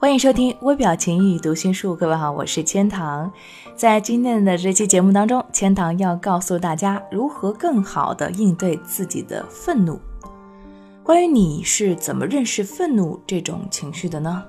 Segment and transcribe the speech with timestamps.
[0.00, 3.30] 欢迎收听微表情与读心术，各位好，我是千堂。
[3.76, 10.00] 在今天的这期节目当中，千堂要告诉大家如何更好的应对自己的愤怒。
[11.02, 14.42] 关于你是怎么认识愤怒这种情绪的呢？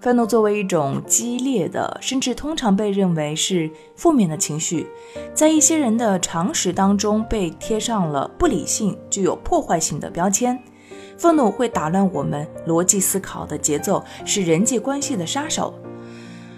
[0.00, 4.88] 愤怒作为一种激烈的，甚至通常被认为是负面的情绪，
[5.32, 10.60] 在一些人的常识当中被贴上了不理性、具有破坏性的标签。
[11.16, 15.74] 愤怒会打乱我们逻辑思考的节奏，是人际关系的杀手。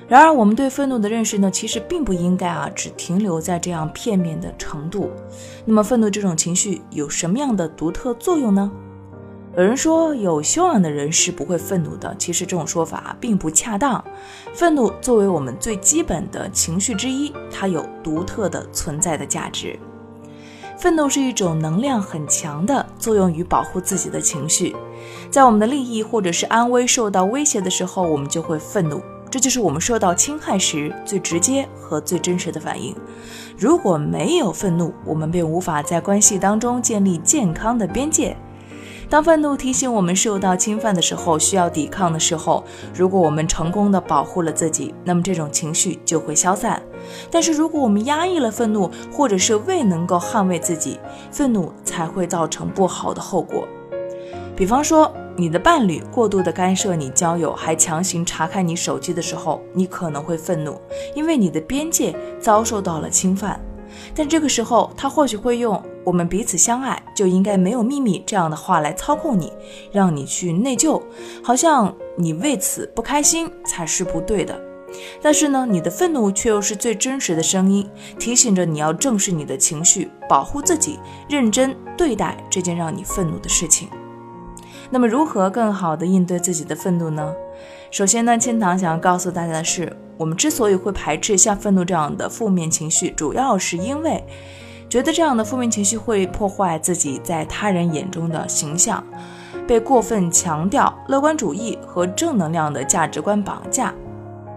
[0.08, 5.10] 然而，我们对愤怒的认识呢，其实并不应该啊，只停留在这样片面的程度。
[5.66, 8.72] 那么，愤怒这种情绪有什么样的独特作用呢？
[9.56, 12.14] 有人说，有修养的人是不会愤怒的。
[12.19, 14.02] 其实，这种说法并不恰当。
[14.54, 19.78] 愤怒作为我们最基本的情绪之一，它有独特的存在的价值。
[20.78, 24.76] 愤怒是一种能量很强的作用于保护自己的情绪，
[25.28, 32.94] 在我们的利益或者是安危受到威胁的时候，我们就会愤怒，这就是我们受到侵害时最直接和最真实的反应。
[33.58, 38.36] 如果没有愤怒，我们便无法在关系当中建立健康的边界。
[39.10, 42.62] 当愤怒提醒我们受到侵犯的时候，需要抵抗的时候，
[42.94, 46.82] 如果我们成功的保护了自己，那么这种情绪就会消散。
[47.30, 53.66] 但是如果我们压抑了愤怒，或者是未能够捍卫自己，愤怒才会造成不好的后果。
[54.54, 60.78] 比方说，你的伴侣过度的干涉你交友，还强行查看你手机的时候，你可能会愤怒，
[61.14, 63.58] 因为你的边界遭受到了侵犯。
[64.14, 69.52] 但这个时候，他或许会用“我们彼此相爱，就应该没有秘密”这样的话来操控你，
[69.92, 71.02] 让你去内疚，
[71.42, 74.58] 好像你为此不开心才是不对的。
[75.20, 77.86] 但是呢，你的愤怒却又是最真实的声音，
[78.18, 80.98] 提醒着你要正视你的情绪，保护自己，
[81.28, 83.91] 认真对待这件让你愤怒的事情。
[84.88, 87.34] 那么，如何更好的应对自己的愤怒呢？
[87.91, 89.94] 首先呢，千堂想要告诉大家的是。
[90.16, 94.24] 我们之所以会排斥像愤怒这样的负面情绪，主要是因为
[94.88, 99.04] 觉得这样的负面情绪会破坏自己在他人眼中的形象，
[99.66, 103.94] 被过分强调乐观主义和正能量的价值观绑架。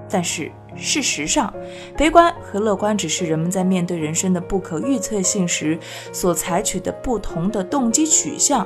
[0.10, 1.54] 但是事实上，
[1.98, 5.78] 悲观和乐观只是人们在面对人生的不可预测性时
[6.14, 8.66] 所采取的不同的动机取向，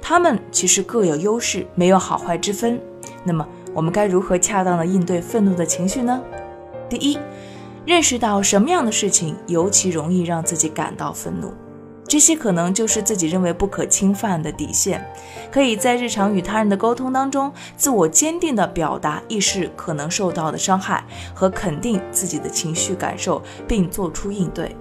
[0.00, 2.80] 他们其实各有优势，没有好坏之分。
[3.22, 6.22] 那么，我们该如何恰当的应对愤怒的情绪呢？
[6.88, 7.18] 第一，
[7.84, 11.52] 认识到什么样的事情尤其容易让自己感到愤怒，
[12.06, 15.04] 这些可能就是自己认为不可侵犯的底线，
[15.50, 21.04] 可以在日常与他人的沟通当中，自我坚定的表达意识可能受到的伤害
[21.34, 24.76] 和肯定自己的情绪感受，并做出应对。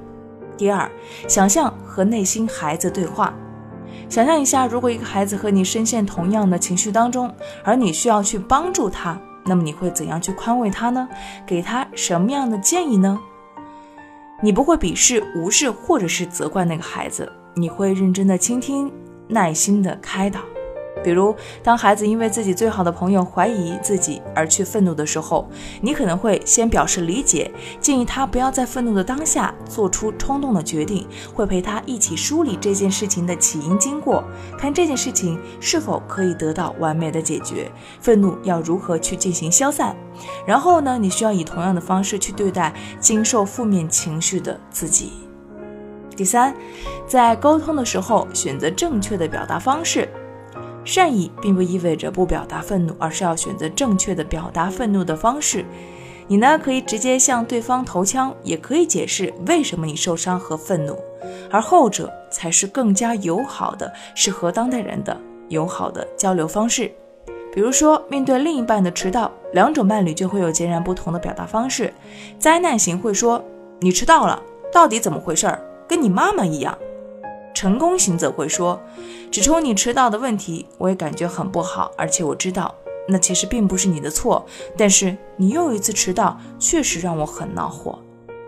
[0.55, 0.89] 第二，
[1.27, 3.33] 想象和内心孩子对话。
[4.07, 11.07] 想象一下，如果一个孩子和你深陷同样的情绪当中，而你需要去帮助他，那么你会怎样去宽慰他呢？
[11.45, 13.19] 给他什么样的建议呢？
[14.41, 18.91] 你不会鄙视、无视或者是责怪那个孩子，你会认真的倾听，
[19.27, 20.39] 耐心的开导。
[21.03, 25.47] 比如，当孩子因为自己最好的朋友怀疑自己而去愤怒的时候，
[25.81, 34.23] 你可能会先表示理解，建议他不要在愤怒的当下做出冲动的决定，会陪他一起梳理这件事情的起因经过，
[34.57, 39.95] 看这件事情是否可以得到完美的解决，愤怒要如何去进行消散。
[40.45, 45.13] 然后呢，你需要以同样的方式去对待经受负面情绪的自己。
[46.15, 46.53] 第三，
[47.07, 50.07] 在沟通的时候选择正确的表达方式。
[50.83, 55.65] 善意并不意味着不表达愤怒，而是要选择正确的表达愤怒的方式。
[56.27, 60.97] 你呢，可以直接向对方投枪，也可以解释为什么你受伤和愤怒，
[61.49, 65.15] 而后者才是更加友好的、适合当代人的
[65.49, 66.91] 友好的交流方式。
[67.53, 71.93] 比如说，面对另一半的迟到，两种伴侣就会有截然不同的表达方式。
[72.39, 73.43] 灾难型会说
[73.81, 74.41] ：“你迟到了，
[74.71, 75.61] 到底怎么回事儿？
[75.85, 76.77] 跟你妈妈一样。”
[77.53, 78.81] 成功型则会说，
[79.31, 82.73] 指出你迟到的问题，我也感觉很不好，而且我知道
[83.07, 84.45] 那其实并不是你的错，
[84.77, 87.99] 但是你又一次迟到，确实让我很恼火。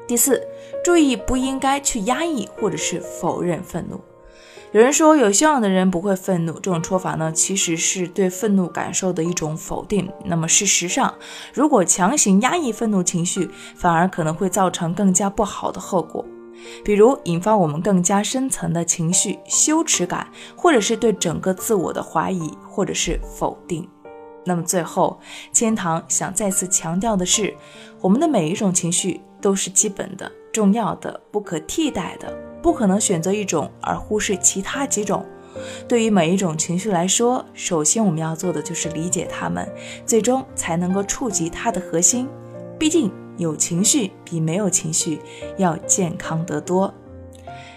[0.07, 0.41] 第四，
[0.83, 3.99] 注意不应该去压抑或者是否认愤怒。
[4.71, 10.11] 有人说，有修养的人不会愤怒，这种说法呢，其实是对愤怒感受的一种否定。
[10.25, 11.13] 那么事实上，
[11.53, 16.25] 如果强行压抑愤怒情绪，反而可能会造成更加不好的后果，
[16.83, 23.87] 比如引发我们更加深层的情绪羞耻感，或者是对整个自我的怀疑，或者是否定。
[24.45, 25.19] 那么最后，
[25.51, 27.55] 千堂想再次强调的是，
[28.01, 32.33] 我们的每一种情绪都是基本的、重要的、不可替代的。
[32.61, 35.25] 不可能选择一种而忽视其他几种。
[35.87, 39.69] 对于每一种情绪来说，首先我们要做的就是理解它们，
[40.05, 42.27] 最终才能够触及它的核心。
[42.79, 45.19] 毕竟有情绪比没有情绪
[45.57, 46.93] 要健康得多。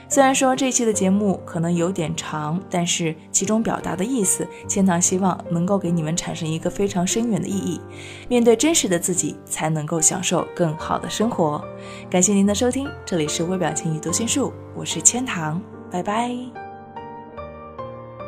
[0.09, 7.81] 虽然说这期的节目可能有点长，但是其中表达的意思，千堂希望能够给你们产生一个非常深远的意义。
[8.29, 11.61] 面对真实的自己，才能够享受更好的生活。
[12.09, 15.61] 感谢您的收听，这里是微表情与读心术，我是千堂，
[15.91, 16.66] 拜拜。